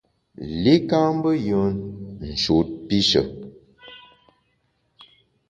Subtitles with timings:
[0.63, 1.75] Li ka mbe yùen,
[2.31, 3.21] nshut pishe.